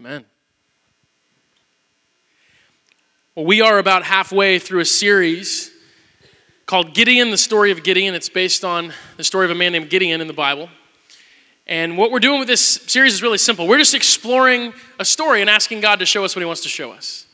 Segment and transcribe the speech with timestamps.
[0.00, 0.24] Amen.
[3.34, 5.70] Well, we are about halfway through a series
[6.64, 8.14] called Gideon, the story of Gideon.
[8.14, 10.70] It's based on the story of a man named Gideon in the Bible.
[11.66, 13.68] And what we're doing with this series is really simple.
[13.68, 16.70] We're just exploring a story and asking God to show us what He wants to
[16.70, 17.26] show us.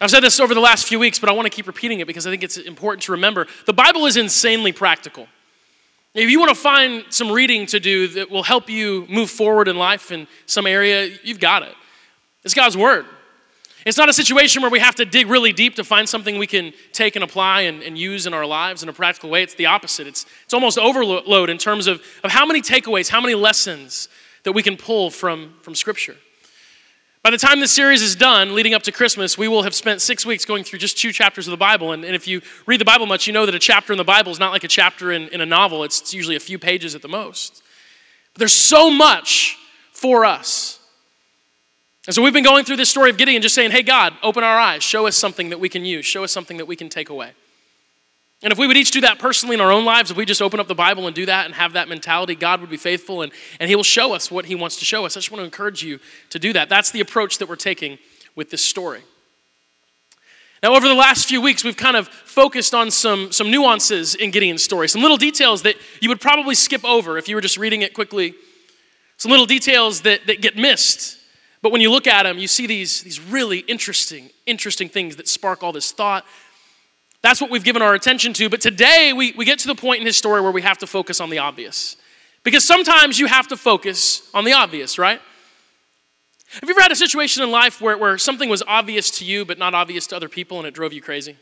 [0.00, 2.06] I've said this over the last few weeks, but I want to keep repeating it
[2.06, 3.48] because I think it's important to remember.
[3.66, 5.26] The Bible is insanely practical.
[6.14, 9.66] If you want to find some reading to do that will help you move forward
[9.66, 11.74] in life in some area, you've got it.
[12.44, 13.04] It's God's Word.
[13.84, 16.46] It's not a situation where we have to dig really deep to find something we
[16.46, 19.42] can take and apply and, and, use in our lives in a practical way.
[19.42, 20.06] It's the opposite.
[20.06, 24.08] It's, it's almost overload in terms of, of how many takeaways, how many lessons
[24.44, 26.16] that we can pull from, from Scripture.
[27.24, 30.02] By the time this series is done, leading up to Christmas, we will have spent
[30.02, 31.92] six weeks going through just two chapters of the Bible.
[31.92, 34.04] And, and if you read the Bible much, you know that a chapter in the
[34.04, 36.58] Bible is not like a chapter in, in a novel, it's, it's usually a few
[36.58, 37.62] pages at the most.
[38.34, 39.56] But there's so much
[39.90, 40.78] for us.
[42.06, 44.44] And so we've been going through this story of Gideon, just saying, hey, God, open
[44.44, 46.90] our eyes, show us something that we can use, show us something that we can
[46.90, 47.30] take away.
[48.44, 50.42] And if we would each do that personally in our own lives, if we just
[50.42, 53.22] open up the Bible and do that and have that mentality, God would be faithful
[53.22, 55.16] and, and He will show us what He wants to show us.
[55.16, 56.68] I just want to encourage you to do that.
[56.68, 57.98] That's the approach that we're taking
[58.36, 59.00] with this story.
[60.62, 64.30] Now, over the last few weeks, we've kind of focused on some, some nuances in
[64.30, 67.56] Gideon's story, some little details that you would probably skip over if you were just
[67.56, 68.34] reading it quickly,
[69.16, 71.18] some little details that, that get missed
[71.64, 75.26] but when you look at them, you see these, these really interesting, interesting things that
[75.26, 76.26] spark all this thought.
[77.24, 78.50] That's what we've given our attention to.
[78.50, 80.86] But today, we, we get to the point in his story where we have to
[80.86, 81.96] focus on the obvious.
[82.42, 85.18] Because sometimes you have to focus on the obvious, right?
[86.60, 89.46] Have you ever had a situation in life where, where something was obvious to you
[89.46, 91.38] but not obvious to other people and it drove you crazy?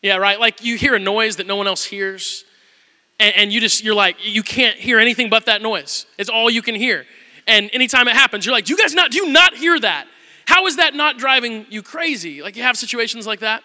[0.00, 0.40] Yeah, right?
[0.40, 2.46] Like you hear a noise that no one else hears,
[3.20, 6.06] and, and you just, you're like, you can't hear anything but that noise.
[6.16, 7.04] It's all you can hear.
[7.46, 10.06] And anytime it happens, you're like, you guys not, do you not hear that?
[10.46, 12.40] How is that not driving you crazy?
[12.40, 13.62] Like you have situations like that?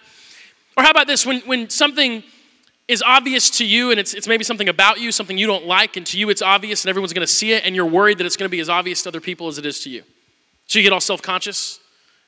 [0.77, 2.23] Or how about this, when, when something
[2.87, 5.97] is obvious to you and it's, it's maybe something about you, something you don't like,
[5.97, 8.37] and to you it's obvious and everyone's gonna see it, and you're worried that it's
[8.37, 10.03] gonna be as obvious to other people as it is to you.
[10.65, 11.79] So you get all self conscious,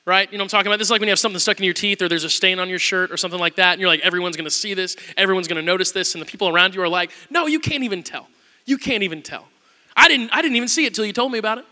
[0.04, 0.30] right?
[0.30, 0.78] You know what I'm talking about?
[0.78, 2.58] This is like when you have something stuck in your teeth or there's a stain
[2.58, 5.48] on your shirt or something like that, and you're like, everyone's gonna see this, everyone's
[5.48, 8.28] gonna notice this, and the people around you are like, no, you can't even tell.
[8.64, 9.46] You can't even tell.
[9.96, 11.64] I didn't, I didn't even see it till you told me about it.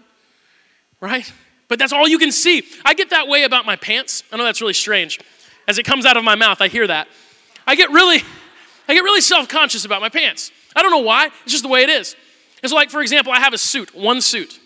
[1.01, 1.31] Right?
[1.69, 2.65] But that's all you can see.
[2.85, 4.23] I get that way about my pants.
[4.33, 5.21] I know that's really strange.
[5.67, 7.09] As it comes out of my mouth, I hear that.
[7.67, 8.23] I get really,
[8.89, 10.51] I get really self-conscious about my pants.
[10.77, 11.27] I don't know why.
[11.27, 12.17] It's just the way it is.
[12.63, 14.59] It's like, for example, I have a suit, one suit.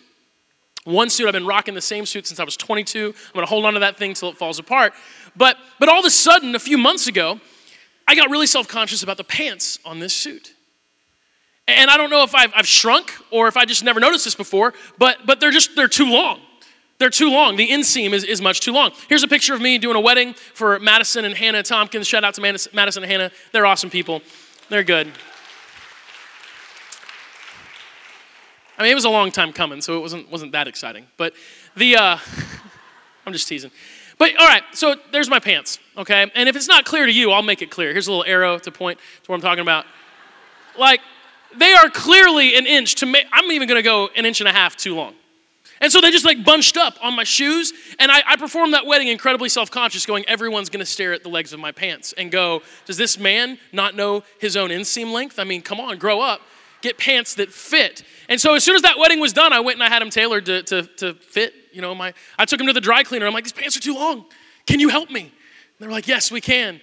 [0.85, 3.07] One suit, I've been rocking the same suit since I was 22.
[3.07, 4.93] I'm gonna hold on to that thing till it falls apart.
[5.35, 7.39] But, but all of a sudden, a few months ago,
[8.07, 10.53] I got really self conscious about the pants on this suit.
[11.67, 14.33] And I don't know if I've, I've shrunk or if I just never noticed this
[14.33, 16.39] before, but, but they're just, they're too long.
[16.99, 17.55] They're too long.
[17.55, 18.91] The inseam is, is much too long.
[19.07, 22.07] Here's a picture of me doing a wedding for Madison and Hannah Tompkins.
[22.07, 23.31] Shout out to Madison and Hannah.
[23.53, 24.21] They're awesome people.
[24.67, 25.09] They're good.
[28.77, 31.07] I mean, it was a long time coming, so it wasn't, wasn't that exciting.
[31.15, 31.33] But
[31.75, 32.17] the, uh,
[33.25, 33.71] I'm just teasing.
[34.17, 36.29] But all right, so there's my pants, okay?
[36.35, 37.93] And if it's not clear to you, I'll make it clear.
[37.93, 39.85] Here's a little arrow to point to what I'm talking about.
[40.77, 40.99] Like,
[41.57, 44.53] they are clearly an inch to make, I'm even gonna go an inch and a
[44.53, 45.15] half too long.
[45.81, 47.73] And so they just like bunched up on my shoes.
[47.99, 51.29] And I, I performed that wedding incredibly self conscious, going, everyone's gonna stare at the
[51.29, 55.39] legs of my pants and go, does this man not know his own inseam length?
[55.39, 56.41] I mean, come on, grow up.
[56.81, 58.03] Get pants that fit.
[58.29, 60.09] And so as soon as that wedding was done, I went and I had them
[60.09, 61.53] tailored to, to, to fit.
[61.73, 63.27] You know, my, I took them to the dry cleaner.
[63.27, 64.25] I'm like, these pants are too long.
[64.65, 65.21] Can you help me?
[65.21, 65.31] And
[65.79, 66.79] they were like, yes, we can.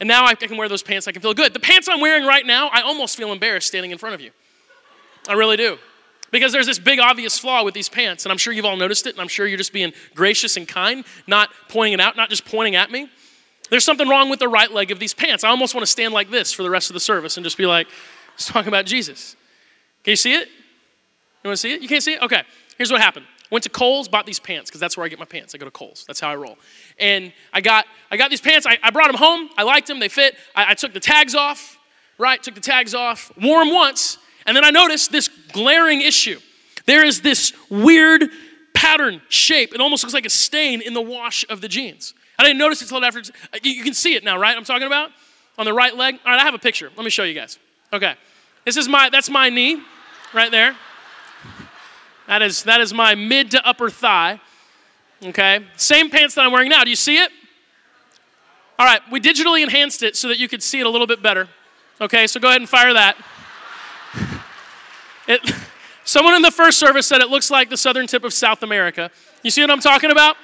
[0.00, 1.52] And now I can wear those pants, I can feel good.
[1.52, 4.30] The pants I'm wearing right now, I almost feel embarrassed standing in front of you.
[5.28, 5.78] I really do.
[6.30, 9.06] Because there's this big obvious flaw with these pants, and I'm sure you've all noticed
[9.06, 12.28] it, and I'm sure you're just being gracious and kind, not pointing it out, not
[12.28, 13.08] just pointing at me.
[13.70, 15.44] There's something wrong with the right leg of these pants.
[15.44, 17.56] I almost want to stand like this for the rest of the service and just
[17.56, 17.86] be like,
[18.32, 19.36] let's talk about Jesus.
[20.04, 20.48] Can you see it?
[20.48, 21.82] You want to see it?
[21.82, 22.22] You can't see it?
[22.22, 22.42] Okay.
[22.76, 23.26] Here's what happened.
[23.50, 25.54] Went to Kohl's, bought these pants because that's where I get my pants.
[25.54, 26.04] I go to Kohl's.
[26.06, 26.58] That's how I roll.
[26.98, 28.66] And I got I got these pants.
[28.66, 29.48] I, I brought them home.
[29.56, 30.00] I liked them.
[30.00, 30.36] They fit.
[30.54, 31.78] I, I took the tags off.
[32.18, 32.42] Right.
[32.42, 33.32] Took the tags off.
[33.40, 36.40] Wore them once, and then I noticed this glaring issue.
[36.86, 38.30] There is this weird
[38.74, 39.74] pattern shape.
[39.74, 42.14] It almost looks like a stain in the wash of the jeans.
[42.38, 43.22] I didn't notice it until after.
[43.62, 44.56] You can see it now, right?
[44.56, 45.10] I'm talking about
[45.58, 46.18] on the right leg.
[46.24, 46.40] All right.
[46.40, 46.90] I have a picture.
[46.96, 47.58] Let me show you guys.
[47.92, 48.14] Okay.
[48.64, 49.82] This is my that's my knee,
[50.32, 50.74] right there.
[52.26, 54.40] That is, that is my mid to upper thigh.
[55.22, 55.64] Okay?
[55.76, 56.84] Same pants that I'm wearing now.
[56.84, 57.30] Do you see it?
[58.78, 61.20] All right, we digitally enhanced it so that you could see it a little bit
[61.20, 61.48] better.
[62.00, 63.16] Okay, so go ahead and fire that.
[65.28, 65.54] It,
[66.08, 69.10] Someone in the first service said it looks like the southern tip of South America.
[69.42, 70.36] You see what I'm talking about?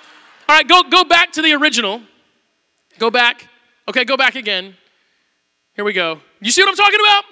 [0.46, 2.02] All right, go, go back to the original.
[2.98, 3.48] Go back.
[3.88, 4.74] Okay, go back again.
[5.74, 6.20] Here we go.
[6.42, 7.24] You see what I'm talking about?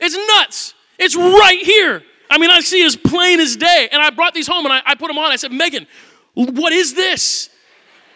[0.00, 0.74] It's nuts.
[0.98, 2.02] It's right here.
[2.28, 3.88] I mean, I see as plain as day.
[3.92, 5.30] And I brought these home and I, I put them on.
[5.30, 5.86] I said, Megan,
[6.34, 7.50] what is this?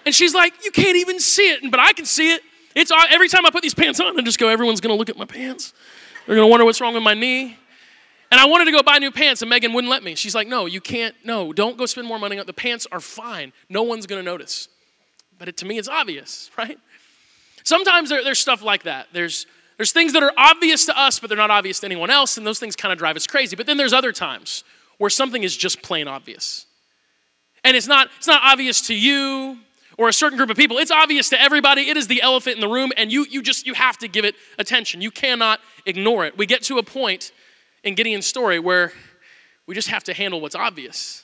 [0.05, 2.43] And she's like, You can't even see it, but I can see it.
[2.75, 5.11] It's uh, every time I put these pants on, I just go, Everyone's gonna look
[5.11, 5.73] at my pants.
[6.26, 7.56] They're gonna wonder what's wrong with my knee.
[8.34, 10.16] And I wanted to go buy new pants, and Megan wouldn't let me.
[10.16, 11.14] She's like, No, you can't.
[11.25, 13.52] No, don't go spend more money on the pants are fine.
[13.69, 14.66] No one's gonna notice.
[15.38, 16.76] But it, to me, it's obvious, right?
[17.62, 19.06] Sometimes there, there's stuff like that.
[19.12, 19.46] There's
[19.76, 22.44] there's things that are obvious to us, but they're not obvious to anyone else, and
[22.44, 23.54] those things kind of drive us crazy.
[23.54, 24.64] But then there's other times
[24.98, 26.66] where something is just plain obvious.
[27.62, 29.58] And it's not, it's not obvious to you
[29.96, 30.78] or a certain group of people.
[30.78, 31.82] It's obvious to everybody.
[31.82, 34.25] It is the elephant in the room, and you, you just you have to give
[34.25, 35.00] it attention.
[35.00, 36.37] You cannot ignore it.
[36.37, 37.30] We get to a point
[37.84, 38.92] in Gideon's story where
[39.66, 41.22] we just have to handle what's obvious.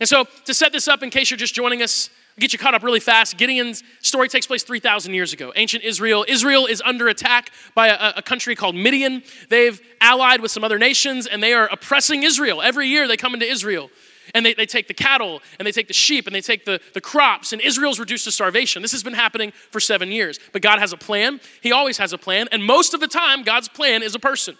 [0.00, 2.58] And so, to set this up, in case you're just joining us, I'll get you
[2.58, 3.36] caught up really fast.
[3.36, 5.52] Gideon's story takes place 3,000 years ago.
[5.54, 6.24] Ancient Israel.
[6.26, 9.22] Israel is under attack by a, a, country called Midian.
[9.50, 12.60] They've allied with some other nations and they are oppressing Israel.
[12.60, 13.88] Every year they come into Israel
[14.34, 16.80] and they, they take the cattle and they take the sheep and they take the,
[16.92, 18.82] the crops and Israel's reduced to starvation.
[18.82, 20.40] This has been happening for seven years.
[20.52, 21.40] But God has a plan.
[21.62, 22.48] He always has a plan.
[22.50, 24.56] And most of the time, God's plan is a person.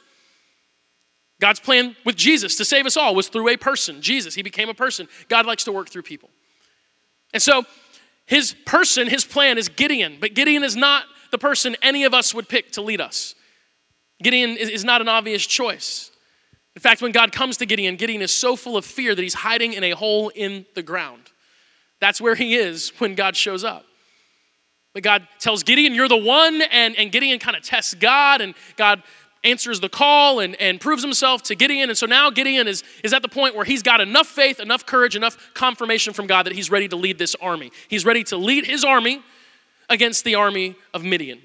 [1.40, 4.34] God's plan with Jesus to save us all was through a person, Jesus.
[4.34, 5.08] He became a person.
[5.28, 6.31] God likes to work through people.
[7.32, 7.64] And so
[8.26, 12.32] his person, his plan is Gideon, but Gideon is not the person any of us
[12.32, 13.34] would pick to lead us.
[14.22, 16.10] Gideon is not an obvious choice.
[16.76, 19.34] In fact, when God comes to Gideon, Gideon is so full of fear that he's
[19.34, 21.22] hiding in a hole in the ground.
[22.00, 23.84] That's where he is when God shows up.
[24.92, 28.54] But God tells Gideon, You're the one, and, and Gideon kind of tests God, and
[28.76, 29.02] God
[29.44, 31.91] answers the call and, and proves himself to Gideon.
[31.91, 34.87] And so now Gideon is, is at the point where he's got enough faith, enough
[34.87, 37.70] courage, enough confirmation from God that he's ready to lead this army.
[37.88, 39.23] He's ready to lead his army
[39.88, 41.41] against the army of Midian.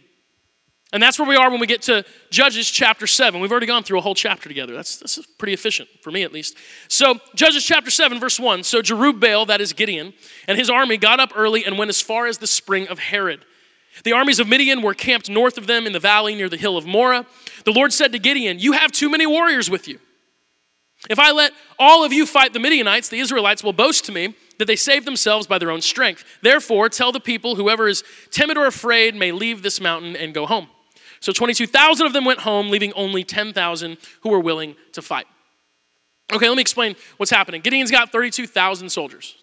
[0.92, 3.40] And that's where we are when we get to Judges chapter 7.
[3.40, 4.74] We've already gone through a whole chapter together.
[4.74, 6.58] That's, that's pretty efficient, for me at least.
[6.88, 8.64] So, Judges chapter 7, verse 1.
[8.64, 10.14] So, Jerubbaal, that is Gideon,
[10.48, 13.46] and his army got up early and went as far as the spring of Harod.
[14.04, 16.76] The armies of Midian were camped north of them in the valley near the hill
[16.76, 17.26] of Moreh.
[17.66, 20.00] The Lord said to Gideon, You have too many warriors with you.
[21.10, 24.36] If I let all of you fight the Midianites, the Israelites will boast to me
[24.58, 26.26] that they saved themselves by their own strength.
[26.42, 30.46] Therefore, tell the people, whoever is timid or afraid may leave this mountain and go
[30.46, 30.68] home.
[31.22, 35.26] So 22,000 of them went home, leaving only 10,000 who were willing to fight.
[36.32, 37.62] Okay, let me explain what's happening.
[37.62, 39.36] Gideon's got 32,000 soldiers.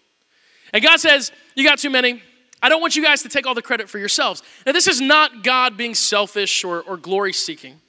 [0.73, 2.21] And God says, You got too many.
[2.61, 4.41] I don't want you guys to take all the credit for yourselves.
[4.65, 7.79] Now, this is not God being selfish or, or glory seeking,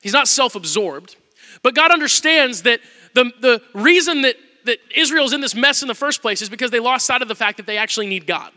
[0.00, 1.16] He's not self absorbed.
[1.62, 2.80] But God understands that
[3.14, 6.70] the, the reason that, that Israel's in this mess in the first place is because
[6.70, 8.52] they lost sight of the fact that they actually need God.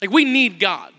[0.00, 0.92] Like, we need God.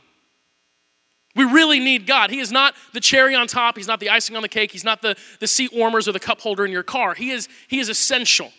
[1.35, 2.29] We really need God.
[2.29, 3.77] He is not the cherry on top.
[3.77, 4.71] He's not the icing on the cake.
[4.71, 7.13] He's not the, the seat warmers or the cup holder in your car.
[7.13, 8.51] He is, he is essential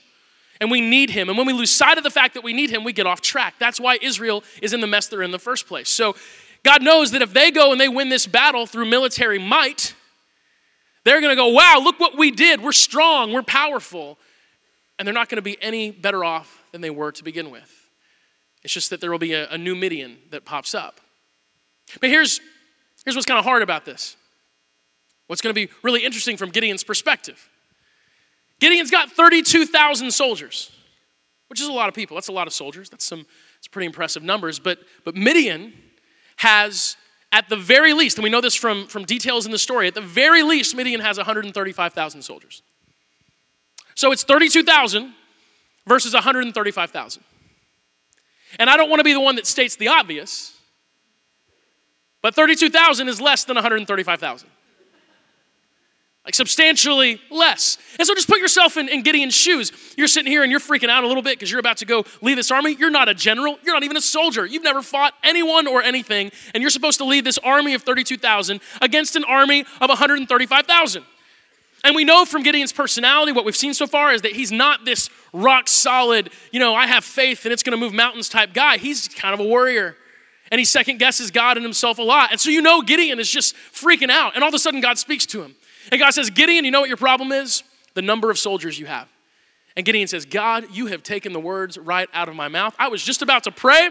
[0.62, 1.28] and we need him.
[1.28, 3.20] And when we lose sight of the fact that we need him, we get off
[3.20, 3.54] track.
[3.58, 5.88] That's why Israel is in the mess they're in the first place.
[5.88, 6.14] So
[6.62, 9.94] God knows that if they go and they win this battle through military might,
[11.04, 12.62] they're going to go, wow, look what we did.
[12.62, 14.18] We're strong, we're powerful.
[14.98, 17.90] And they're not going to be any better off than they were to begin with.
[18.62, 21.00] It's just that there will be a, a new Midian that pops up.
[22.00, 22.40] But here's,
[23.04, 24.16] here's what's kind of hard about this.
[25.26, 27.48] What's going to be really interesting from Gideon's perspective.
[28.60, 30.70] Gideon's got 32,000 soldiers,
[31.48, 32.14] which is a lot of people.
[32.14, 32.88] That's a lot of soldiers.
[32.88, 33.26] That's some
[33.58, 34.58] it's pretty impressive numbers.
[34.58, 35.72] But, but Midian
[36.36, 36.96] has,
[37.32, 39.94] at the very least, and we know this from, from details in the story, at
[39.94, 42.62] the very least, Midian has 135,000 soldiers.
[43.94, 45.14] So it's 32,000
[45.86, 47.24] versus 135,000.
[48.58, 50.54] And I don't want to be the one that states the obvious,
[52.20, 54.48] but 32,000 is less than 135,000
[56.24, 57.78] like substantially less.
[57.98, 59.72] And so just put yourself in, in Gideon's shoes.
[59.96, 62.04] You're sitting here and you're freaking out a little bit because you're about to go
[62.20, 62.76] lead this army.
[62.78, 64.46] You're not a general, you're not even a soldier.
[64.46, 68.60] You've never fought anyone or anything, and you're supposed to lead this army of 32,000
[68.80, 71.04] against an army of 135,000.
[71.84, 74.84] And we know from Gideon's personality, what we've seen so far is that he's not
[74.84, 78.78] this rock solid, you know, I have faith and it's gonna move mountains type guy.
[78.78, 79.96] He's kind of a warrior
[80.52, 82.30] and he second guesses God and himself a lot.
[82.30, 84.34] And so you know Gideon is just freaking out.
[84.34, 85.56] And all of a sudden, God speaks to him.
[85.90, 87.62] And God says, Gideon, you know what your problem is?
[87.94, 89.08] The number of soldiers you have.
[89.76, 92.74] And Gideon says, God, you have taken the words right out of my mouth.
[92.78, 93.90] I was just about to pray.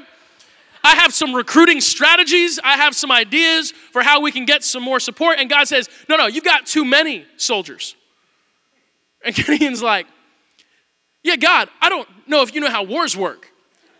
[0.83, 2.59] I have some recruiting strategies.
[2.63, 5.39] I have some ideas for how we can get some more support.
[5.39, 7.95] And God says, No, no, you've got too many soldiers.
[9.23, 10.07] And Gideon's like,
[11.23, 13.47] Yeah, God, I don't know if you know how wars work,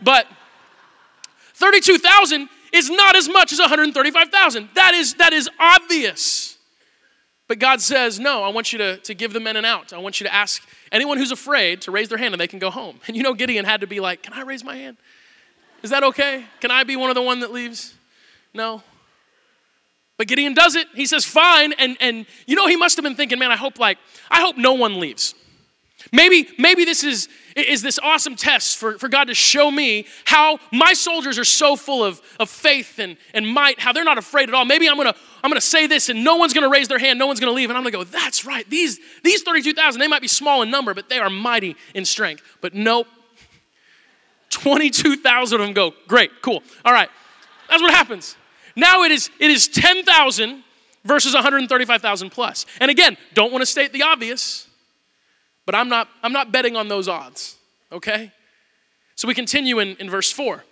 [0.01, 0.27] but
[1.55, 4.69] 32,000 is not as much as 135,000.
[4.73, 6.57] That is, that is obvious.
[7.51, 9.91] But God says, No, I want you to, to give the men an out.
[9.91, 12.59] I want you to ask anyone who's afraid to raise their hand and they can
[12.59, 13.01] go home.
[13.07, 14.95] And you know, Gideon had to be like, Can I raise my hand?
[15.83, 16.45] Is that okay?
[16.61, 17.93] Can I be one of the one that leaves?
[18.53, 18.81] No.
[20.15, 20.87] But Gideon does it.
[20.95, 21.73] He says, fine.
[21.73, 23.97] And, and you know, he must have been thinking, man, I hope like,
[24.29, 25.35] I hope no one leaves.
[26.11, 30.59] Maybe, maybe this is, is this awesome test for, for God to show me how
[30.71, 34.49] my soldiers are so full of, of faith and, and might, how they're not afraid
[34.49, 34.65] at all.
[34.65, 37.27] Maybe I'm gonna, I'm gonna say this and no one's gonna raise their hand, no
[37.27, 37.69] one's gonna leave.
[37.69, 38.69] And I'm gonna go, that's right.
[38.69, 42.43] These, these 32,000, they might be small in number, but they are mighty in strength.
[42.61, 43.07] But nope.
[44.49, 46.61] 22,000 of them go, great, cool.
[46.83, 47.09] All right.
[47.69, 48.35] That's what happens.
[48.75, 50.63] Now it is, it is 10,000
[51.03, 52.65] versus 135,000 plus.
[52.79, 54.67] And again, don't want to state the obvious,
[55.71, 57.55] but I'm not, I'm not betting on those odds,
[57.93, 58.29] okay?
[59.15, 60.65] So we continue in, in verse 4.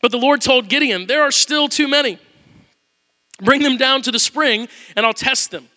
[0.00, 2.18] But the Lord told Gideon, There are still too many.
[3.42, 5.68] Bring them down to the spring, and I'll test them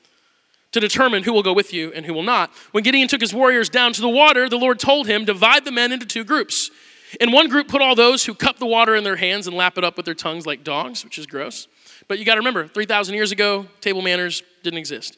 [0.71, 2.51] to determine who will go with you and who will not.
[2.71, 5.71] When Gideon took his warriors down to the water, the Lord told him, Divide the
[5.73, 6.71] men into two groups.
[7.19, 9.77] In one group, put all those who cup the water in their hands and lap
[9.77, 11.67] it up with their tongues like dogs, which is gross.
[12.07, 15.17] But you got to remember, 3,000 years ago, table manners didn't exist.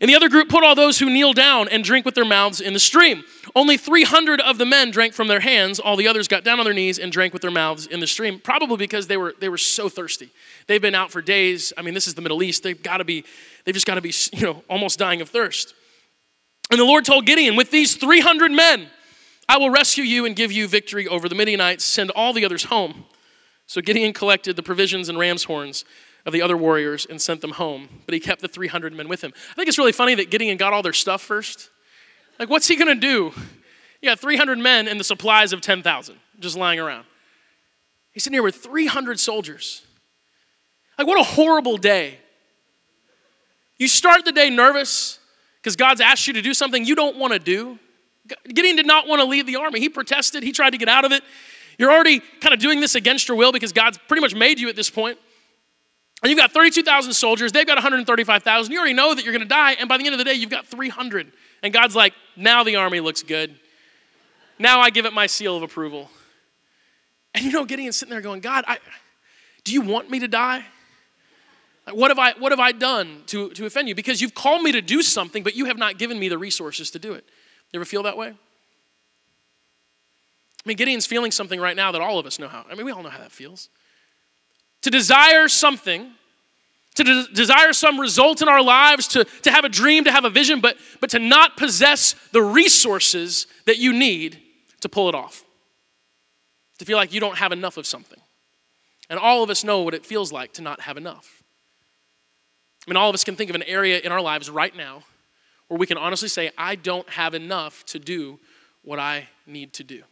[0.00, 2.60] In the other group, put all those who kneel down and drink with their mouths
[2.60, 3.24] in the stream.
[3.56, 5.80] Only 300 of the men drank from their hands.
[5.80, 8.06] All the others got down on their knees and drank with their mouths in the
[8.06, 10.30] stream, probably because they were, they were so thirsty.
[10.68, 11.72] They've been out for days.
[11.76, 12.62] I mean, this is the Middle East.
[12.62, 13.24] They've got to be,
[13.64, 15.74] they've just got to be, you know, almost dying of thirst.
[16.70, 18.88] And the Lord told Gideon, with these 300 men,
[19.48, 21.82] I will rescue you and give you victory over the Midianites.
[21.82, 23.06] Send all the others home.
[23.66, 25.84] So Gideon collected the provisions and ram's horns
[26.28, 27.88] of the other warriors and sent them home.
[28.04, 29.32] But he kept the 300 men with him.
[29.50, 31.70] I think it's really funny that Gideon got all their stuff first.
[32.38, 33.32] Like, what's he going to do?
[34.02, 37.04] You got 300 men and the supplies of 10,000 just lying around.
[38.12, 39.82] He's sitting here with 300 soldiers.
[40.98, 42.18] Like, what a horrible day.
[43.78, 45.18] You start the day nervous
[45.62, 47.78] because God's asked you to do something you don't want to do.
[48.46, 49.80] Gideon did not want to leave the army.
[49.80, 51.22] He protested, he tried to get out of it.
[51.78, 54.68] You're already kind of doing this against your will because God's pretty much made you
[54.68, 55.18] at this point.
[56.22, 58.72] And you've got 32,000 soldiers, they've got 135,000.
[58.72, 60.34] You already know that you're going to die, and by the end of the day,
[60.34, 61.30] you've got 300.
[61.62, 63.54] And God's like, now the army looks good.
[64.58, 66.10] Now I give it my seal of approval.
[67.34, 68.78] And you know, Gideon's sitting there going, God, I,
[69.62, 70.64] do you want me to die?
[71.92, 73.94] what have I, what have I done to, to offend you?
[73.94, 76.90] Because you've called me to do something, but you have not given me the resources
[76.92, 77.24] to do it.
[77.72, 78.28] You ever feel that way?
[78.28, 78.34] I
[80.64, 82.66] mean, Gideon's feeling something right now that all of us know how.
[82.70, 83.68] I mean, we all know how that feels.
[84.82, 86.12] To desire something,
[86.94, 90.24] to de- desire some result in our lives, to, to have a dream, to have
[90.24, 94.38] a vision, but, but to not possess the resources that you need
[94.80, 95.44] to pull it off.
[96.78, 98.20] To feel like you don't have enough of something.
[99.10, 101.42] And all of us know what it feels like to not have enough.
[102.86, 105.02] I mean, all of us can think of an area in our lives right now
[105.68, 108.38] where we can honestly say, I don't have enough to do
[108.82, 110.02] what I need to do.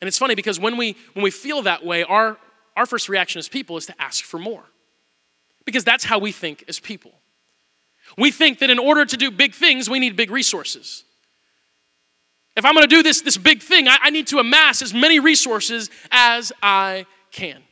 [0.00, 2.36] And it's funny because when we when we feel that way, our,
[2.76, 4.64] our first reaction as people is to ask for more.
[5.64, 7.12] Because that's how we think as people.
[8.18, 11.04] We think that in order to do big things, we need big resources.
[12.56, 15.18] If I'm gonna do this, this big thing, I, I need to amass as many
[15.20, 17.62] resources as I can.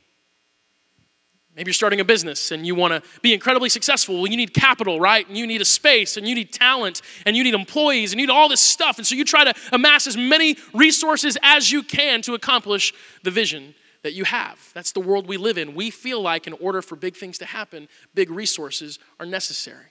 [1.55, 4.15] Maybe you're starting a business and you want to be incredibly successful.
[4.15, 5.27] Well, you need capital, right?
[5.27, 8.25] And you need a space and you need talent and you need employees and you
[8.25, 8.97] need all this stuff.
[8.97, 12.91] And so you try to amass as many resources as you can to accomplish
[13.21, 14.59] the vision that you have.
[14.73, 15.75] That's the world we live in.
[15.75, 19.85] We feel like in order for big things to happen, big resources are necessary.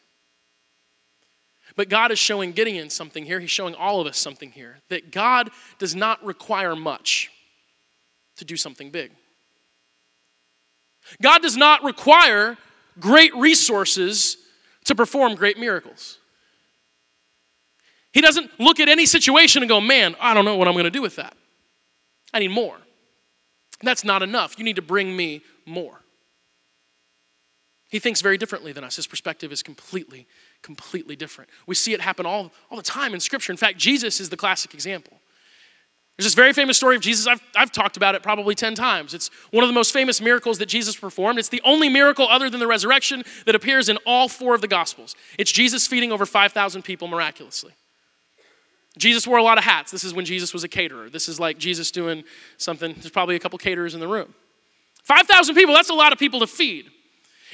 [1.75, 3.41] But God is showing Gideon something here.
[3.41, 7.31] He's showing all of us something here that God does not require much
[8.37, 9.11] to do something big.
[11.21, 12.59] God does not require
[13.01, 14.37] great resources
[14.85, 16.19] to perform great miracles.
[18.13, 20.85] He doesn't look at any situation and go, man, I don't know what I'm going
[20.85, 21.35] to do with that.
[22.35, 22.77] I need more.
[23.83, 24.59] That's not enough.
[24.59, 26.01] You need to bring me more.
[27.91, 28.97] He thinks very differently than us.
[28.97, 30.27] His perspective is completely,
[30.63, 31.51] completely different.
[31.67, 33.53] We see it happen all, all the time in Scripture.
[33.53, 35.19] In fact, Jesus is the classic example.
[36.17, 37.27] There's this very famous story of Jesus.
[37.27, 39.13] I've, I've talked about it probably 10 times.
[39.13, 41.39] It's one of the most famous miracles that Jesus performed.
[41.39, 44.69] It's the only miracle other than the resurrection that appears in all four of the
[44.69, 45.15] Gospels.
[45.39, 47.73] It's Jesus feeding over 5,000 people miraculously.
[48.99, 49.91] Jesus wore a lot of hats.
[49.91, 51.09] This is when Jesus was a caterer.
[51.09, 52.25] This is like Jesus doing
[52.59, 52.93] something.
[52.95, 54.35] There's probably a couple caterers in the room.
[55.05, 56.87] 5,000 people, that's a lot of people to feed.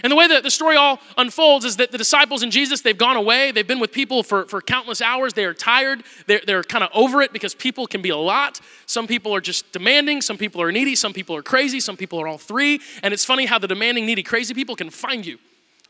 [0.02, 2.96] And the way that the story all unfolds is that the disciples and Jesus, they've
[2.96, 3.50] gone away.
[3.50, 5.32] They've been with people for, for countless hours.
[5.32, 6.04] They are tired.
[6.26, 8.60] They're, they're kind of over it because people can be a lot.
[8.86, 10.20] Some people are just demanding.
[10.20, 10.94] Some people are needy.
[10.94, 11.80] Some people are crazy.
[11.80, 12.80] Some people are all three.
[13.02, 15.38] And it's funny how the demanding, needy, crazy people can find you.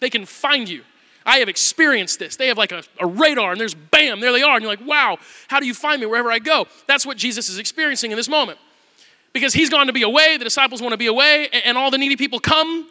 [0.00, 0.84] They can find you.
[1.28, 2.36] I have experienced this.
[2.36, 4.54] They have like a, a radar and there's bam, there they are.
[4.54, 5.18] And you're like, wow,
[5.48, 6.66] how do you find me wherever I go?
[6.86, 8.58] That's what Jesus is experiencing in this moment.
[9.32, 11.90] Because he's gone to be away, the disciples want to be away, and, and all
[11.90, 12.88] the needy people come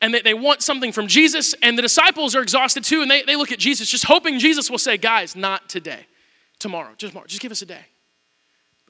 [0.00, 3.22] and they, they want something from Jesus, and the disciples are exhausted too, and they,
[3.22, 6.06] they look at Jesus just hoping Jesus will say, Guys, not today,
[6.58, 7.86] tomorrow, just tomorrow, just give us a day.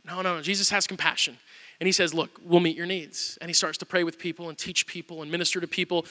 [0.04, 0.42] No, no, no.
[0.42, 1.38] Jesus has compassion.
[1.80, 3.38] And he says, Look, we'll meet your needs.
[3.40, 6.04] And he starts to pray with people and teach people and minister to people.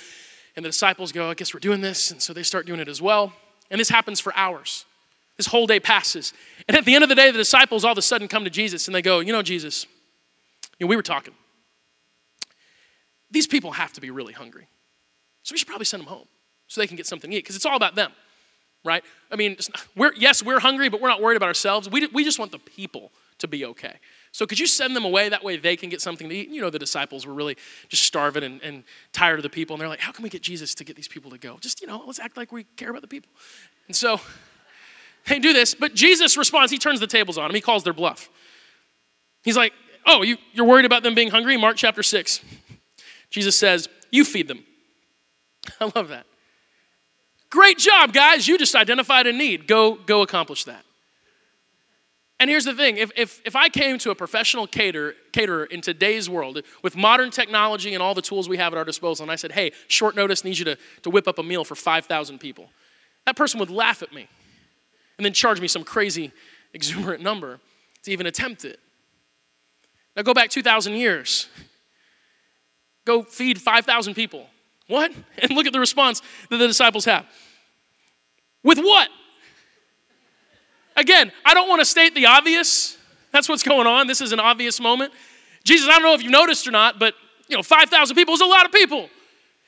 [0.56, 2.12] And the disciples go, I guess we're doing this.
[2.12, 3.34] And so they start doing it as well.
[3.72, 4.86] And this happens for hours.
[5.38, 6.34] This whole day passes.
[6.68, 8.50] And at the end of the day, the disciples all of a sudden come to
[8.50, 9.88] Jesus and they go, You know, Jesus,
[10.78, 11.34] you know, we were talking.
[13.32, 14.68] These people have to be really hungry.
[15.42, 16.28] So we should probably send them home
[16.68, 18.12] so they can get something to eat because it's all about them,
[18.86, 19.04] right?
[19.32, 19.58] I mean,
[19.96, 21.90] we're, yes, we're hungry, but we're not worried about ourselves.
[21.90, 23.96] We, we just want the people to be okay.
[24.34, 25.30] So could you send them away?
[25.30, 26.50] That way they can get something to eat.
[26.50, 27.56] You know, the disciples were really
[27.88, 29.76] just starving and, and tired of the people.
[29.76, 31.60] And they're like, how can we get Jesus to get these people to go?
[31.62, 33.30] Just, you know, let's act like we care about the people.
[33.86, 34.20] And so
[35.28, 35.76] they do this.
[35.76, 36.72] But Jesus responds.
[36.72, 37.54] He turns the tables on them.
[37.54, 38.28] He calls their bluff.
[39.44, 39.72] He's like,
[40.08, 41.56] oh, you, you're worried about them being hungry?
[41.56, 42.42] Mark chapter 6.
[43.30, 44.64] Jesus says, you feed them.
[45.80, 46.26] I love that.
[47.52, 48.48] Great job, guys.
[48.48, 49.68] You just identified a need.
[49.68, 50.84] Go, go accomplish that.
[52.40, 55.82] And here's the thing if, if, if I came to a professional caterer, caterer in
[55.82, 59.32] today's world with modern technology and all the tools we have at our disposal, and
[59.32, 62.40] I said, hey, short notice, need you to, to whip up a meal for 5,000
[62.40, 62.70] people,
[63.26, 64.28] that person would laugh at me
[65.18, 66.32] and then charge me some crazy,
[66.74, 67.60] exuberant number
[68.04, 68.80] to even attempt it.
[70.16, 71.48] Now go back 2,000 years.
[73.06, 74.48] Go feed 5,000 people.
[74.88, 75.12] What?
[75.42, 77.26] And look at the response that the disciples have.
[78.64, 79.10] With what?
[80.96, 82.98] Again, I don't want to state the obvious.
[83.32, 84.08] That's what's going on.
[84.08, 85.14] This is an obvious moment.
[85.64, 87.16] Jesus, I don't know if you noticed or not, but
[87.48, 89.10] you know, 5,000 people is a lot of people.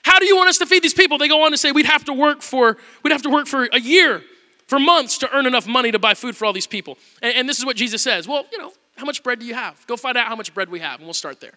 [0.03, 1.17] How do you want us to feed these people?
[1.17, 3.65] They go on to say we'd have to work for we'd have to work for
[3.65, 4.21] a year,
[4.67, 6.97] for months to earn enough money to buy food for all these people.
[7.21, 8.27] And, and this is what Jesus says.
[8.27, 9.85] Well, you know, how much bread do you have?
[9.87, 11.53] Go find out how much bread we have, and we'll start there.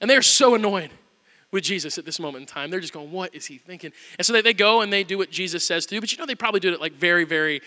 [0.00, 0.90] And they're so annoyed
[1.50, 2.70] with Jesus at this moment in time.
[2.70, 3.92] They're just going, what is he thinking?
[4.18, 6.18] And so they, they go and they do what Jesus says to do, but you
[6.18, 7.62] know, they probably did it like very, very,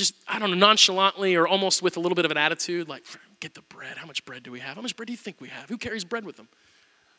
[0.00, 3.04] just, I don't know, nonchalantly or almost with a little bit of an attitude, like,
[3.38, 3.96] get the bread.
[3.96, 4.74] How much bread do we have?
[4.74, 5.68] How much bread do you think we have?
[5.68, 6.48] Who carries bread with them?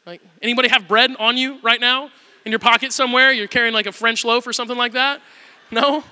[0.06, 2.10] Like, anybody have bread on you right now?
[2.44, 3.32] In your pocket somewhere?
[3.32, 5.22] You're carrying like a French loaf or something like that?
[5.70, 6.04] No?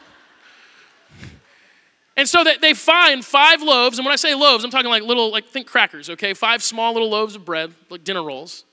[2.16, 5.32] And so they find five loaves, and when I say loaves, I'm talking like little,
[5.32, 6.34] like think crackers, okay?
[6.34, 8.66] Five small little loaves of bread, like dinner rolls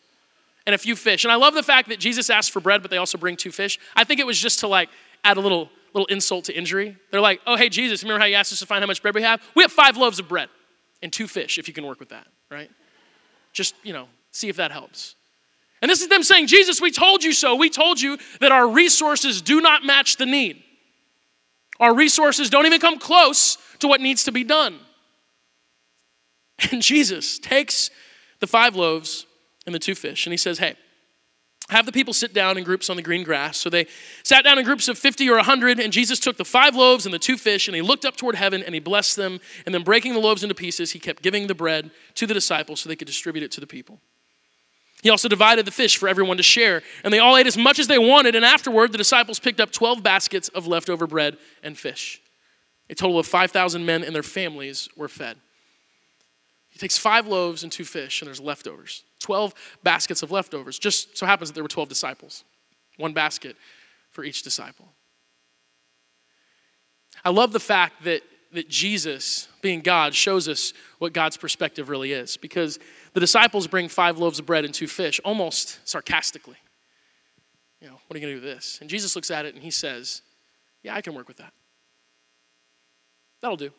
[0.66, 1.24] and a few fish.
[1.24, 3.52] And I love the fact that Jesus asked for bread, but they also bring two
[3.52, 3.78] fish.
[3.94, 4.90] I think it was just to like
[5.24, 6.96] add a little little insult to injury.
[7.11, 9.14] They're like, oh, hey, Jesus, remember how you asked us to find how much bread
[9.14, 9.42] we have?
[9.54, 10.48] We have five loaves of bread
[11.02, 12.70] and two fish, if you can work with that, right?
[13.52, 15.14] Just, you know, see if that helps.
[15.80, 17.54] And this is them saying, Jesus, we told you so.
[17.56, 20.62] We told you that our resources do not match the need.
[21.80, 24.78] Our resources don't even come close to what needs to be done.
[26.72, 27.90] And Jesus takes
[28.40, 29.26] the five loaves
[29.66, 30.24] and the two fish.
[30.24, 30.74] And he says, Hey,
[31.68, 33.57] have the people sit down in groups on the green grass.
[33.59, 33.87] So they
[34.22, 37.14] sat down in groups of 50 or 100, and Jesus took the five loaves and
[37.14, 39.40] the two fish, and he looked up toward heaven and he blessed them.
[39.64, 42.81] And then, breaking the loaves into pieces, he kept giving the bread to the disciples
[42.81, 44.00] so they could distribute it to the people.
[45.02, 47.79] He also divided the fish for everyone to share, and they all ate as much
[47.79, 48.35] as they wanted.
[48.35, 52.20] And afterward, the disciples picked up 12 baskets of leftover bread and fish.
[52.88, 55.37] A total of 5,000 men and their families were fed.
[56.70, 59.02] He takes five loaves and two fish, and there's leftovers.
[59.26, 60.78] 12 baskets of leftovers.
[60.78, 62.44] Just so happens that there were 12 disciples,
[62.96, 63.56] one basket
[64.12, 64.86] for each disciple.
[67.24, 72.12] I love the fact that, that Jesus, being God, shows us what God's perspective really
[72.12, 72.78] is because
[73.14, 76.58] the disciples bring five loaves of bread and two fish almost sarcastically.
[77.80, 78.78] You know, what are you going to do with this?
[78.80, 80.22] And Jesus looks at it and he says,
[80.84, 81.52] Yeah, I can work with that.
[83.42, 83.72] That'll do.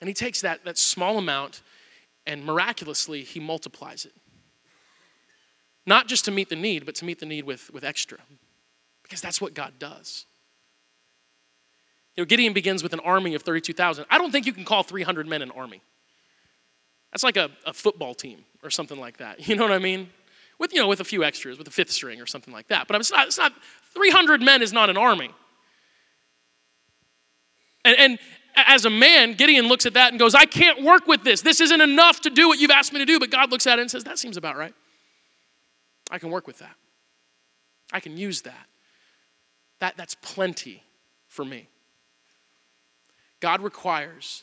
[0.00, 1.62] And he takes that, that small amount
[2.26, 4.12] and miraculously, he multiplies it.
[5.86, 8.18] Not just to meet the need, but to meet the need with, with extra.
[9.02, 10.24] Because that's what God does.
[12.16, 14.06] You know, Gideon begins with an army of 32,000.
[14.08, 15.82] I don't think you can call 300 men an army.
[17.12, 19.38] That's like a, a football team or something like that.
[19.48, 20.10] You know what I mean?
[20.58, 22.86] With, you know, with a few extras, with a fifth string or something like that.
[22.86, 23.52] But it's not, it's not
[23.92, 25.30] 300 men is not an army.
[27.84, 28.18] And, and,
[28.56, 31.42] as a man, Gideon looks at that and goes, I can't work with this.
[31.42, 33.18] This isn't enough to do what you've asked me to do.
[33.18, 34.74] But God looks at it and says, That seems about right.
[36.10, 36.74] I can work with that.
[37.92, 38.66] I can use that.
[39.80, 40.82] that that's plenty
[41.28, 41.68] for me.
[43.40, 44.42] God requires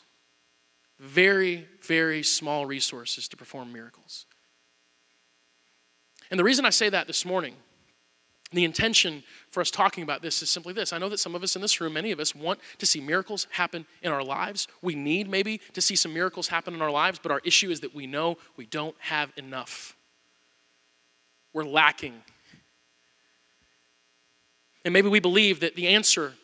[0.98, 4.26] very, very small resources to perform miracles.
[6.30, 7.54] And the reason I say that this morning,
[8.52, 10.92] the intention for us talking about this is simply this.
[10.92, 13.00] I know that some of us in this room, many of us, want to see
[13.00, 14.68] miracles happen in our lives.
[14.82, 17.80] We need maybe to see some miracles happen in our lives, but our issue is
[17.80, 19.96] that we know we don't have enough.
[21.52, 22.14] We're lacking.
[24.84, 26.34] And maybe we believe that the answer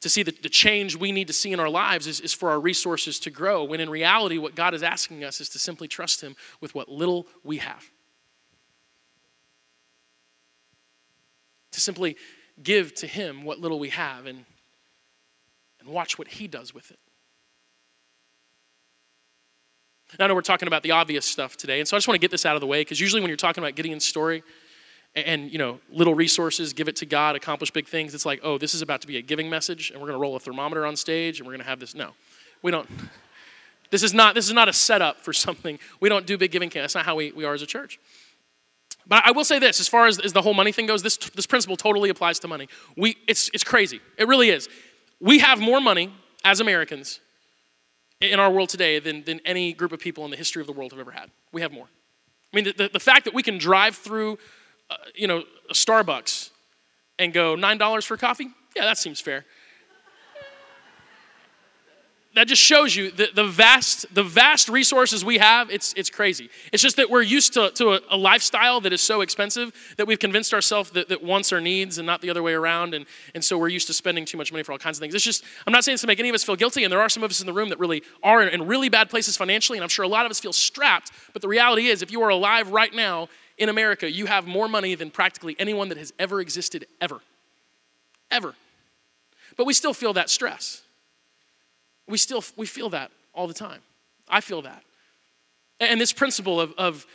[0.00, 2.50] to see the, the change we need to see in our lives is, is for
[2.50, 5.88] our resources to grow, when in reality, what God is asking us is to simply
[5.88, 7.90] trust Him with what little we have.
[11.72, 12.16] To simply
[12.62, 14.44] give to Him what little we have and,
[15.80, 16.98] and watch what He does with it.
[20.18, 22.16] Now, I know we're talking about the obvious stuff today, and so I just want
[22.16, 24.42] to get this out of the way because usually when you're talking about Gideon's story,
[25.14, 28.58] and you know little resources give it to god accomplish big things it's like oh
[28.58, 30.86] this is about to be a giving message and we're going to roll a thermometer
[30.86, 32.12] on stage and we're going to have this no.
[32.62, 32.88] We don't
[33.90, 35.78] this is not this is not a setup for something.
[36.00, 37.98] We don't do big giving that's not how we, we are as a church
[39.10, 41.18] but i will say this as far as, as the whole money thing goes this,
[41.18, 42.66] this principle totally applies to money.
[42.96, 44.00] We it's, it's crazy.
[44.16, 44.70] It really is.
[45.20, 46.10] We have more money
[46.42, 47.20] as americans
[48.22, 50.72] in our world today than, than any group of people in the history of the
[50.72, 51.30] world have ever had.
[51.52, 51.88] We have more.
[52.52, 54.38] I mean the, the, the fact that we can drive through
[54.90, 56.50] uh, you know, a Starbucks
[57.18, 58.48] and go, $9 for coffee?
[58.74, 59.44] Yeah, that seems fair.
[62.34, 65.68] That just shows you the, the, vast, the vast resources we have.
[65.68, 66.48] It's, it's crazy.
[66.72, 70.06] It's just that we're used to, to a, a lifestyle that is so expensive that
[70.06, 72.94] we've convinced ourselves that, that wants are needs and not the other way around.
[72.94, 75.14] And, and so we're used to spending too much money for all kinds of things.
[75.14, 77.00] It's just, I'm not saying this to make any of us feel guilty, and there
[77.00, 79.78] are some of us in the room that really are in really bad places financially,
[79.78, 81.10] and I'm sure a lot of us feel strapped.
[81.32, 84.68] But the reality is, if you are alive right now in America, you have more
[84.68, 87.20] money than practically anyone that has ever existed, ever.
[88.30, 88.54] Ever.
[89.56, 90.82] But we still feel that stress.
[92.10, 93.80] We still we feel that all the time.
[94.28, 94.82] I feel that.
[95.80, 97.06] And this principle of, of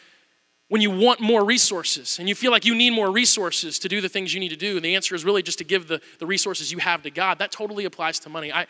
[0.70, 4.02] when you want more resources and you feel like you need more resources to do
[4.02, 6.02] the things you need to do, and the answer is really just to give the,
[6.20, 8.52] the resources you have to God, that totally applies to money.
[8.52, 8.66] I,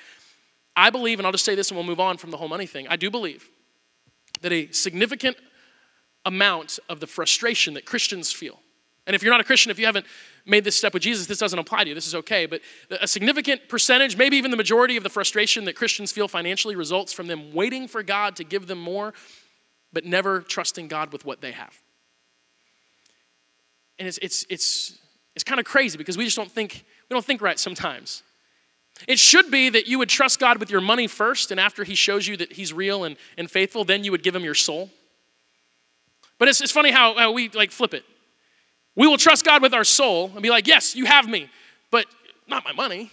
[0.75, 2.65] I believe, and I'll just say this and we'll move on from the whole money
[2.65, 3.47] thing, I do believe
[4.41, 5.37] that a significant
[6.25, 8.59] amount of the frustration that Christians feel.
[9.07, 10.05] And if you're not a Christian, if you haven't
[10.45, 11.95] made this step with Jesus, this doesn't apply to you.
[11.95, 12.45] This is okay.
[12.45, 12.61] But
[13.01, 17.13] a significant percentage, maybe even the majority of the frustration that Christians feel financially results
[17.13, 19.13] from them waiting for God to give them more,
[19.91, 21.75] but never trusting God with what they have.
[23.97, 24.97] And it's, it's, it's,
[25.35, 28.23] it's kind of crazy because we just don't think, we don't think right sometimes.
[29.07, 31.95] It should be that you would trust God with your money first, and after He
[31.95, 34.89] shows you that He's real and, and faithful, then you would give Him your soul.
[36.37, 38.03] But it's, it's funny how, how we like flip it.
[38.95, 41.49] We will trust God with our soul and be like, yes, you have me,
[41.91, 42.05] but
[42.47, 43.11] not my money.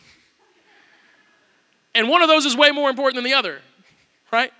[1.94, 3.60] And one of those is way more important than the other,
[4.32, 4.52] right?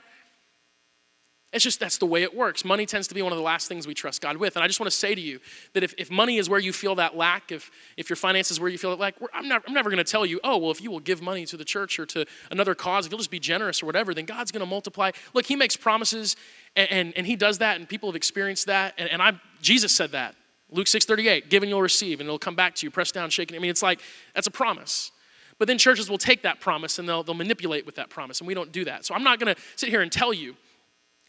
[1.52, 2.64] It's just that's the way it works.
[2.64, 4.56] Money tends to be one of the last things we trust God with.
[4.56, 5.38] And I just want to say to you
[5.74, 8.70] that if, if money is where you feel that lack, if, if your finances where
[8.70, 10.80] you feel that lack, I'm, not, I'm never going to tell you, oh, well, if
[10.80, 13.38] you will give money to the church or to another cause, if you'll just be
[13.38, 15.11] generous or whatever, then God's going to multiply.
[15.35, 16.37] Look, He makes promises
[16.74, 18.94] and, and, and, He does that, and people have experienced that.
[18.96, 20.35] And, and I, Jesus said that.
[20.72, 23.54] Luke 6:38, give and you'll receive, and it'll come back to you, pressed down, shaken.
[23.54, 24.00] I mean, it's like,
[24.35, 25.12] that's a promise.
[25.58, 28.48] But then churches will take that promise and they'll, they'll manipulate with that promise, and
[28.48, 29.04] we don't do that.
[29.04, 30.56] So I'm not going to sit here and tell you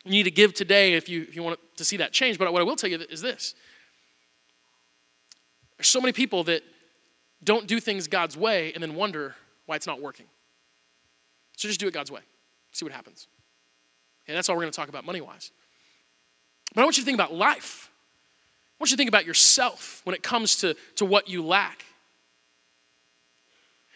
[0.06, 2.38] you need to give today if you, if you want to see that change.
[2.38, 3.56] But what I will tell you is this
[5.78, 6.64] there's so many people that
[7.44, 10.26] don't do things God's way and then wonder why it's not working.
[11.58, 12.22] So just do it God's way,
[12.72, 13.28] see what happens.
[14.28, 15.52] And that's all we're going to talk about money wise.
[16.74, 17.92] But I want you to think about life.
[18.84, 21.86] Want you to think about yourself when it comes to, to what you lack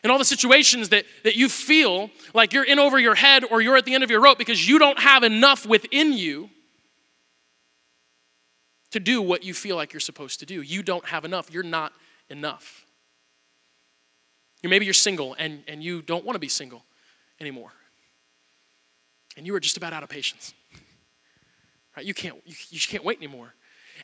[0.02, 3.62] And all the situations that, that you feel like you're in over your head or
[3.62, 6.50] you're at the end of your rope because you don't have enough within you
[8.92, 10.62] to do what you feel like you're supposed to do.
[10.62, 11.52] You don't have enough.
[11.52, 11.92] You're not
[12.30, 12.86] enough.
[14.64, 16.86] Maybe you're single and, and you don't want to be single
[17.42, 17.74] anymore.
[19.36, 20.54] And you are just about out of patience.
[21.98, 22.06] Right?
[22.06, 23.54] You can't you, you can't wait anymore.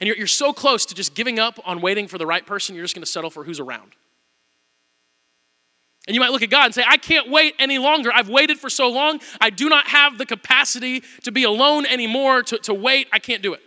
[0.03, 2.75] And you're, you're so close to just giving up on waiting for the right person,
[2.75, 3.93] you're just going to settle for who's around.
[6.05, 8.11] And you might look at God and say, I can't wait any longer.
[8.13, 9.21] I've waited for so long.
[9.39, 13.07] I do not have the capacity to be alone anymore, to, to wait.
[13.13, 13.61] I can't do it.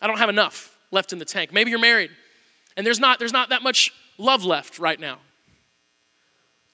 [0.00, 1.52] I don't have enough left in the tank.
[1.52, 2.12] Maybe you're married
[2.76, 5.18] and there's not, there's not that much love left right now.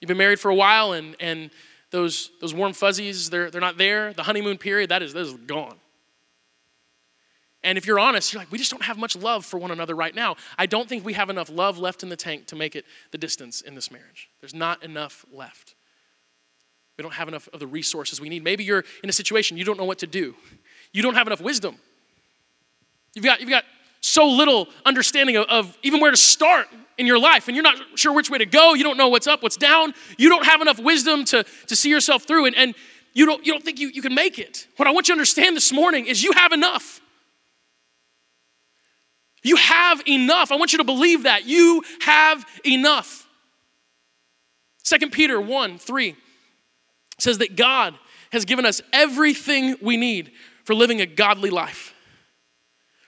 [0.02, 1.50] You've been married for a while and, and
[1.90, 4.12] those, those warm fuzzies, they're, they're not there.
[4.12, 5.79] The honeymoon period, that is, that is gone.
[7.62, 9.94] And if you're honest, you're like, we just don't have much love for one another
[9.94, 10.36] right now.
[10.56, 13.18] I don't think we have enough love left in the tank to make it the
[13.18, 14.30] distance in this marriage.
[14.40, 15.74] There's not enough left.
[16.96, 18.44] We don't have enough of the resources we need.
[18.44, 20.34] Maybe you're in a situation you don't know what to do.
[20.92, 21.76] You don't have enough wisdom.
[23.14, 23.64] You've got, you've got
[24.00, 26.66] so little understanding of, of even where to start
[26.98, 28.74] in your life, and you're not sure which way to go.
[28.74, 29.94] You don't know what's up, what's down.
[30.18, 32.74] You don't have enough wisdom to, to see yourself through, and, and
[33.14, 34.66] you, don't, you don't think you, you can make it.
[34.76, 37.00] What I want you to understand this morning is you have enough.
[39.42, 40.52] You have enough.
[40.52, 41.46] I want you to believe that.
[41.46, 43.26] You have enough.
[44.84, 46.16] 2 Peter 1 3
[47.18, 47.94] says that God
[48.32, 50.32] has given us everything we need
[50.64, 51.94] for living a godly life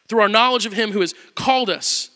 [0.09, 2.11] through our knowledge of Him who has called us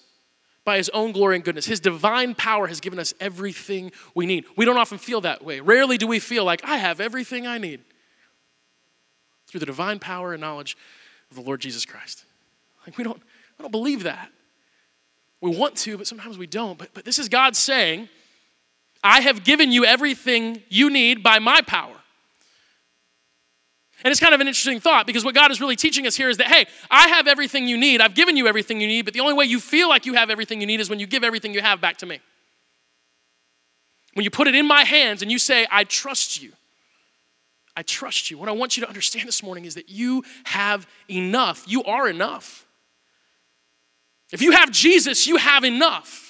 [0.64, 1.66] by His own glory and goodness.
[1.66, 4.44] His divine power has given us everything we need.
[4.56, 5.60] We don't often feel that way.
[5.60, 7.80] Rarely do we feel like, I have everything I need
[9.46, 10.76] through the divine power and knowledge
[11.30, 12.24] of the Lord Jesus Christ.
[12.86, 13.22] Like, we don't,
[13.58, 14.30] we don't believe that.
[15.40, 16.78] We want to, but sometimes we don't.
[16.78, 18.08] But, but this is God saying,
[19.02, 21.94] I have given you everything you need by my power.
[24.04, 26.28] And it's kind of an interesting thought because what God is really teaching us here
[26.28, 28.00] is that, hey, I have everything you need.
[28.00, 30.30] I've given you everything you need, but the only way you feel like you have
[30.30, 32.20] everything you need is when you give everything you have back to me.
[34.14, 36.52] When you put it in my hands and you say, I trust you.
[37.76, 38.38] I trust you.
[38.38, 41.64] What I want you to understand this morning is that you have enough.
[41.66, 42.65] You are enough.
[44.32, 46.26] If you have Jesus, you have enough.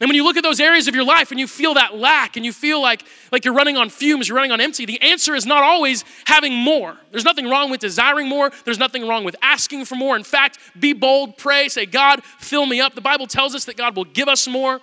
[0.00, 2.36] And when you look at those areas of your life and you feel that lack
[2.36, 3.02] and you feel like,
[3.32, 6.54] like you're running on fumes, you're running on empty, the answer is not always having
[6.54, 6.96] more.
[7.10, 8.52] There's nothing wrong with desiring more.
[8.64, 10.14] There's nothing wrong with asking for more.
[10.14, 12.94] In fact, be bold, pray, say, God, fill me up.
[12.94, 14.80] The Bible tells us that God will give us more.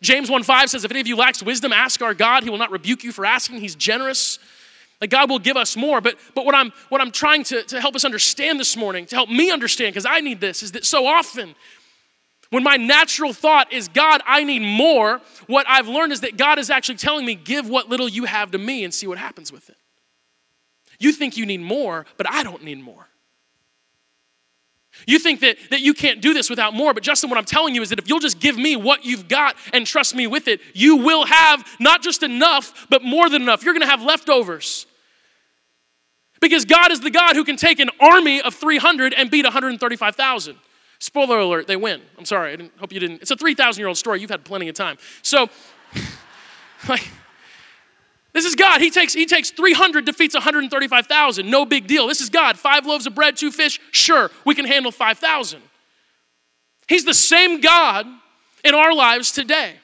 [0.00, 2.44] James 1 5 says, If any of you lacks wisdom, ask our God.
[2.44, 3.60] He will not rebuke you for asking.
[3.60, 4.38] He's generous.
[5.00, 6.00] Like God will give us more.
[6.00, 9.16] But, but what, I'm, what I'm trying to, to help us understand this morning, to
[9.16, 11.54] help me understand, because I need this, is that so often
[12.50, 16.58] when my natural thought is, God, I need more, what I've learned is that God
[16.58, 19.50] is actually telling me, give what little you have to me and see what happens
[19.50, 19.76] with it.
[21.00, 23.08] You think you need more, but I don't need more.
[25.06, 27.74] You think that, that you can't do this without more, but Justin, what I'm telling
[27.74, 30.48] you is that if you'll just give me what you've got and trust me with
[30.48, 33.64] it, you will have not just enough, but more than enough.
[33.64, 34.86] You're gonna have leftovers.
[36.40, 40.56] Because God is the God who can take an army of 300 and beat 135,000.
[40.98, 42.00] Spoiler alert, they win.
[42.18, 43.22] I'm sorry, I didn't, hope you didn't.
[43.22, 44.20] It's a 3,000 year old story.
[44.20, 44.96] You've had plenty of time.
[45.22, 45.48] So,
[46.88, 47.08] like,
[48.34, 48.80] this is God.
[48.80, 51.48] He takes, he takes 300, defeats 135,000.
[51.48, 52.08] No big deal.
[52.08, 52.58] This is God.
[52.58, 53.80] Five loaves of bread, two fish.
[53.92, 55.62] Sure, we can handle 5,000.
[56.88, 58.06] He's the same God
[58.64, 59.76] in our lives today.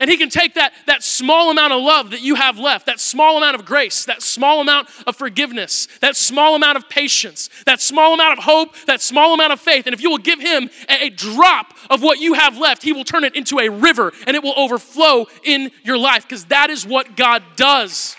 [0.00, 2.98] And he can take that, that small amount of love that you have left, that
[2.98, 7.80] small amount of grace, that small amount of forgiveness, that small amount of patience, that
[7.80, 9.86] small amount of hope, that small amount of faith.
[9.86, 12.92] And if you will give him a, a drop of what you have left, he
[12.92, 16.70] will turn it into a river and it will overflow in your life because that
[16.70, 18.16] is what God does.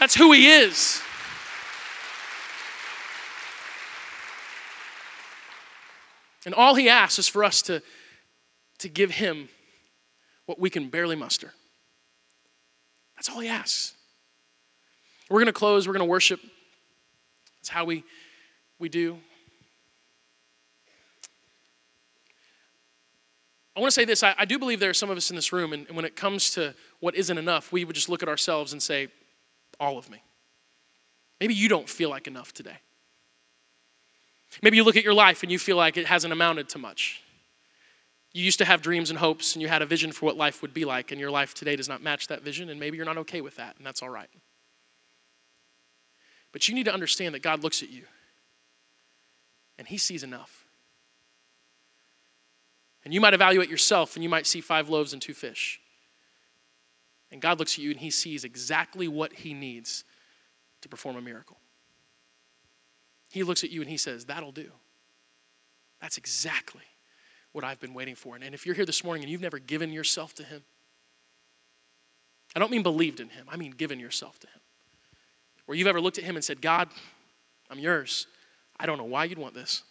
[0.00, 1.00] That's who he is.
[6.44, 7.80] And all he asks is for us to,
[8.78, 9.48] to give him
[10.50, 11.52] what we can barely muster.
[13.14, 13.94] That's all he asks.
[15.28, 16.40] We're going to close, we're going to worship.
[17.60, 18.02] That's how we,
[18.80, 19.16] we do.
[23.76, 25.36] I want to say this I, I, do believe there are some of us in
[25.36, 28.24] this room, and, and when it comes to what isn't enough, we would just look
[28.24, 29.06] at ourselves and say,
[29.78, 30.20] All of me.
[31.38, 32.78] Maybe you don't feel like enough today.
[34.62, 37.22] Maybe you look at your life and you feel like it hasn't amounted to much.
[38.32, 40.62] You used to have dreams and hopes, and you had a vision for what life
[40.62, 43.06] would be like, and your life today does not match that vision, and maybe you're
[43.06, 44.30] not okay with that, and that's all right.
[46.52, 48.04] But you need to understand that God looks at you,
[49.78, 50.64] and He sees enough.
[53.04, 55.80] And you might evaluate yourself, and you might see five loaves and two fish.
[57.32, 60.04] And God looks at you, and He sees exactly what He needs
[60.82, 61.58] to perform a miracle.
[63.30, 64.70] He looks at you, and He says, That'll do.
[66.00, 66.82] That's exactly
[67.52, 68.36] what I've been waiting for.
[68.36, 70.62] And if you're here this morning and you've never given yourself to Him,
[72.54, 74.60] I don't mean believed in Him, I mean given yourself to Him.
[75.66, 76.88] Where you've ever looked at Him and said, God,
[77.70, 78.26] I'm yours.
[78.78, 79.82] I don't know why you'd want this.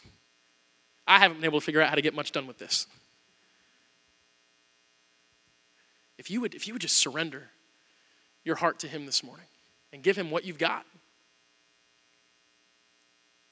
[1.07, 2.85] I haven't been able to figure out how to get much done with this.
[6.17, 7.49] If you would, if you would just surrender
[8.43, 9.45] your heart to Him this morning
[9.93, 10.85] and give Him what you've got,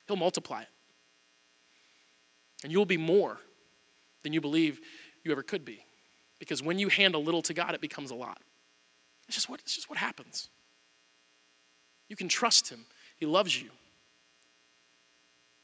[0.07, 0.69] He'll multiply it.
[2.63, 3.39] And you'll be more
[4.27, 4.81] than you believe
[5.23, 5.79] you ever could be.
[6.37, 8.39] Because when you hand a little to God, it becomes a lot.
[9.25, 10.49] It's just what, it's just what happens.
[12.09, 12.85] You can trust Him,
[13.15, 13.69] He loves you.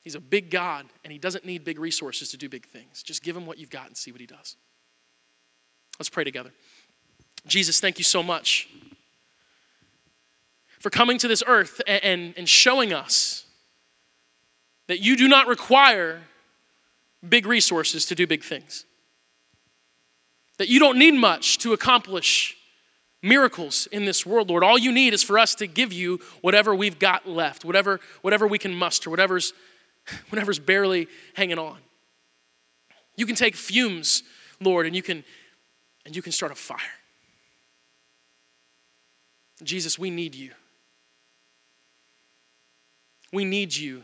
[0.01, 3.03] He's a big God, and He doesn't need big resources to do big things.
[3.03, 4.55] Just give Him what you've got and see what He does.
[5.99, 6.51] Let's pray together.
[7.45, 8.69] Jesus, thank you so much
[10.79, 13.43] for coming to this earth and, and, and showing us
[14.87, 16.21] that you do not require
[17.27, 18.85] big resources to do big things.
[20.57, 22.55] That you don't need much to accomplish
[23.21, 24.63] miracles in this world, Lord.
[24.63, 28.45] All you need is for us to give you whatever we've got left, whatever, whatever
[28.45, 29.53] we can muster, whatever's,
[30.29, 31.77] whatever's barely hanging on.
[33.15, 34.23] You can take fumes,
[34.59, 35.23] Lord, and you can
[36.05, 36.79] and you can start a fire.
[39.63, 40.51] Jesus, we need you.
[43.31, 44.03] We need you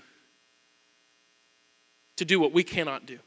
[2.19, 3.17] to do what we cannot do.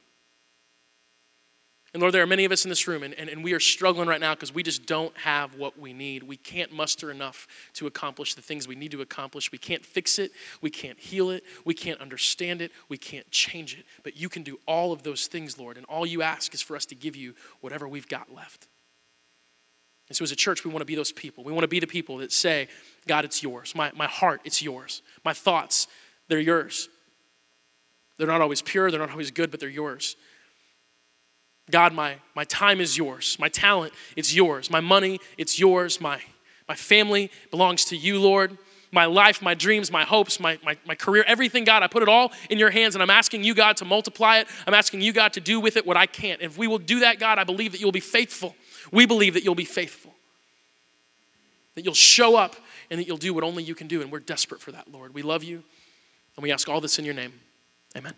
[1.95, 3.61] And Lord, there are many of us in this room, and, and, and we are
[3.61, 6.23] struggling right now because we just don't have what we need.
[6.23, 9.51] We can't muster enough to accomplish the things we need to accomplish.
[9.51, 10.33] We can't fix it.
[10.63, 11.45] We can't heal it.
[11.65, 12.71] We can't understand it.
[12.89, 13.85] We can't change it.
[14.05, 15.77] But you can do all of those things, Lord.
[15.77, 18.69] And all you ask is for us to give you whatever we've got left.
[20.09, 21.45] And so, as a church, we want to be those people.
[21.45, 22.69] We want to be the people that say,
[23.07, 23.75] God, it's yours.
[23.75, 25.03] My, my heart, it's yours.
[25.25, 25.89] My thoughts,
[26.29, 26.89] they're yours.
[28.19, 30.17] They're not always pure, they're not always good, but they're yours.
[31.71, 33.37] God, my, my time is yours.
[33.39, 34.71] My talent, it's yours.
[34.71, 36.01] My money, it's yours.
[36.01, 36.21] My,
[36.69, 38.59] my family belongs to you, Lord.
[38.95, 42.11] My life, my dreams, my hopes, my, my, my career, everything, God, I put it
[42.11, 44.49] all in your hands, and I'm asking you, God, to multiply it.
[44.67, 46.43] I'm asking you, God, to do with it what I can't.
[46.43, 48.55] If we will do that, God, I believe that you'll be faithful.
[48.91, 50.13] We believe that you'll be faithful,
[51.75, 52.55] that you'll show up,
[52.91, 54.03] and that you'll do what only you can do.
[54.03, 55.15] And we're desperate for that, Lord.
[55.15, 55.63] We love you,
[56.37, 57.33] and we ask all this in your name.
[57.97, 58.15] Amen.